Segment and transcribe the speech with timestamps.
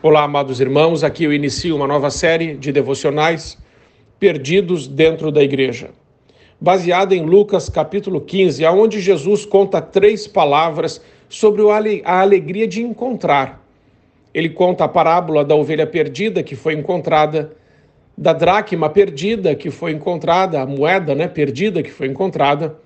[0.00, 1.02] Olá, amados irmãos.
[1.02, 3.58] Aqui eu inicio uma nova série de devocionais
[4.16, 5.90] Perdidos dentro da Igreja,
[6.60, 11.62] baseada em Lucas capítulo 15, onde Jesus conta três palavras sobre
[12.04, 13.60] a alegria de encontrar.
[14.32, 17.56] Ele conta a parábola da ovelha perdida que foi encontrada,
[18.16, 22.78] da dracma perdida que foi encontrada, a moeda né, perdida que foi encontrada,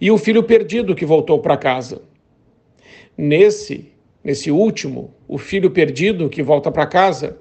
[0.00, 2.00] e o filho perdido que voltou para casa.
[3.18, 3.90] Nesse
[4.22, 7.38] Nesse último, o filho perdido que volta para casa,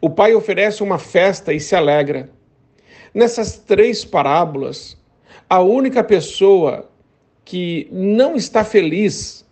[0.00, 2.30] o pai oferece uma festa e se alegra.
[3.12, 4.96] Nessas três parábolas,
[5.50, 6.88] a única pessoa
[7.44, 9.44] que não está feliz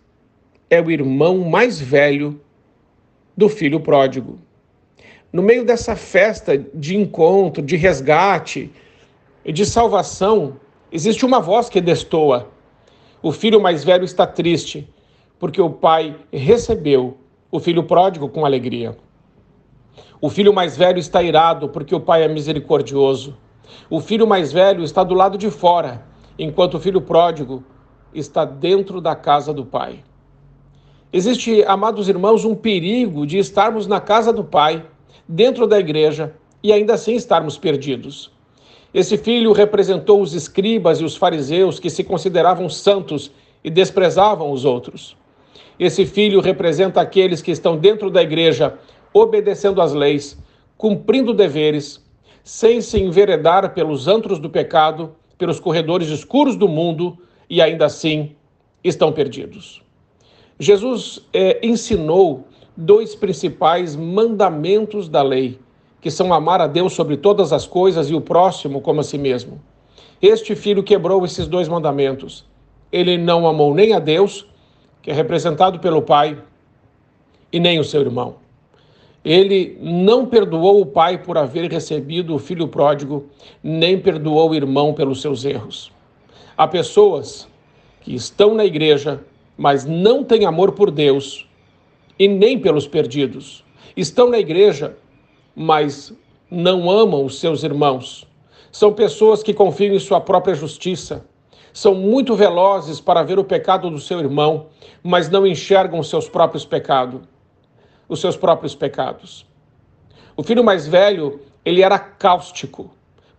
[0.69, 2.39] é o irmão mais velho
[3.35, 4.39] do filho pródigo.
[5.31, 8.71] No meio dessa festa de encontro, de resgate
[9.43, 10.57] e de salvação,
[10.89, 12.49] existe uma voz que destoa.
[13.21, 14.87] O filho mais velho está triste
[15.39, 17.17] porque o pai recebeu
[17.51, 18.97] o filho pródigo com alegria.
[20.21, 23.35] O filho mais velho está irado, porque o pai é misericordioso.
[23.89, 26.05] O filho mais velho está do lado de fora,
[26.37, 27.63] enquanto o filho pródigo
[28.13, 30.03] está dentro da casa do pai.
[31.11, 34.85] Existe, amados irmãos, um perigo de estarmos na casa do pai,
[35.27, 38.31] dentro da igreja, e ainda assim estarmos perdidos.
[38.93, 43.31] Esse filho representou os escribas e os fariseus que se consideravam santos
[43.63, 45.15] e desprezavam os outros.
[45.79, 48.77] Esse filho representa aqueles que estão dentro da igreja,
[49.13, 50.37] obedecendo às leis,
[50.77, 52.03] cumprindo deveres,
[52.43, 57.17] sem se enveredar pelos antros do pecado, pelos corredores escuros do mundo
[57.49, 58.35] e ainda assim
[58.83, 59.81] estão perdidos.
[60.59, 65.59] Jesus é, ensinou dois principais mandamentos da lei,
[65.99, 69.17] que são amar a Deus sobre todas as coisas e o próximo como a si
[69.17, 69.61] mesmo.
[70.21, 72.45] Este filho quebrou esses dois mandamentos.
[72.91, 74.47] Ele não amou nem a Deus
[75.05, 76.35] que é representado pelo pai,
[77.51, 78.37] e nem o seu irmão.
[79.23, 83.27] Ele não perdoou o pai por haver recebido o filho pródigo,
[83.61, 85.91] nem perdoou o irmão pelos seus erros.
[86.57, 87.47] Há pessoas
[88.01, 89.23] que estão na igreja,
[89.55, 91.47] mas não têm amor por Deus
[92.17, 93.63] e nem pelos perdidos.
[93.95, 94.97] Estão na igreja,
[95.55, 96.11] mas
[96.49, 98.27] não amam os seus irmãos.
[98.71, 101.23] São pessoas que confiam em sua própria justiça,
[101.75, 104.67] são muito velozes para ver o pecado do seu irmão,
[105.03, 107.19] mas não enxergam os seus próprios pecados,
[108.07, 109.45] os seus próprios pecados.
[110.37, 112.91] O filho mais velho, ele era cáustico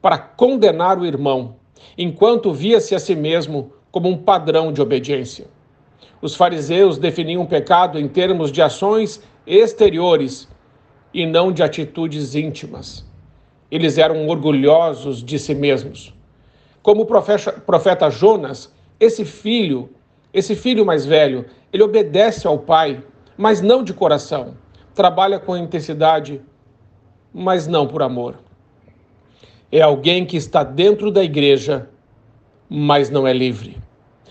[0.03, 1.57] para condenar o irmão,
[1.97, 5.47] enquanto via-se a si mesmo como um padrão de obediência.
[6.21, 10.47] Os fariseus definiam o pecado em termos de ações exteriores
[11.15, 13.03] e não de atitudes íntimas.
[13.71, 16.16] Eles eram orgulhosos de si mesmos.
[16.87, 19.91] Como o profeta, Jonas, esse filho,
[20.33, 23.03] esse filho mais velho, ele obedece ao pai,
[23.37, 24.57] mas não de coração.
[24.95, 26.41] Trabalha com intensidade,
[27.35, 28.37] mas não por amor.
[29.73, 31.91] É alguém que está dentro da igreja,
[32.71, 33.79] mas não é livre.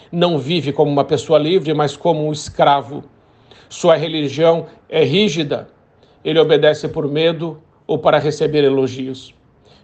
[0.09, 3.03] Não vive como uma pessoa livre, mas como um escravo.
[3.67, 5.67] Sua religião é rígida.
[6.23, 9.35] Ele obedece por medo ou para receber elogios.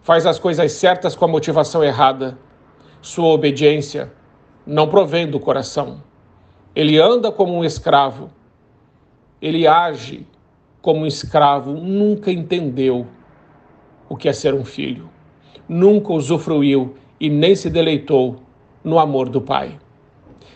[0.04, 2.38] Faz as coisas certas com a motivação errada
[3.02, 4.14] sua obediência
[4.66, 6.04] não provém do coração.
[6.76, 8.30] Ele anda como um escravo.
[9.42, 10.28] Ele age
[10.82, 11.74] como um escravo.
[11.74, 13.08] Nunca entendeu
[14.08, 15.10] o que é ser um filho.
[15.68, 18.44] Nunca usufruiu e nem se deleitou
[18.84, 19.80] no amor do Pai.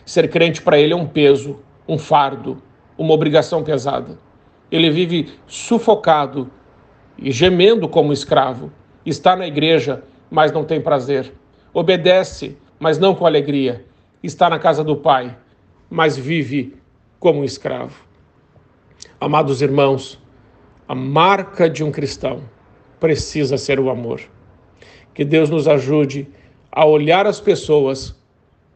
[0.04, 1.58] Ser crente para ele é um peso,
[1.88, 2.62] um fardo,
[2.96, 4.18] uma obrigação pesada.
[4.70, 6.48] Ele vive sufocado
[7.18, 8.70] e gemendo como escravo.
[9.04, 11.32] Está na igreja, mas não tem prazer
[11.76, 13.84] obedece, mas não com alegria,
[14.22, 15.36] está na casa do Pai,
[15.90, 16.74] mas vive
[17.20, 18.02] como um escravo.
[19.20, 20.18] Amados irmãos,
[20.88, 22.40] a marca de um cristão
[22.98, 24.22] precisa ser o amor.
[25.12, 26.26] Que Deus nos ajude
[26.72, 28.18] a olhar as pessoas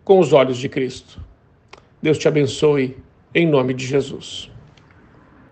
[0.04, 1.22] com os olhos de Cristo.
[2.02, 2.98] Deus te abençoe,
[3.34, 4.52] em nome de Jesus.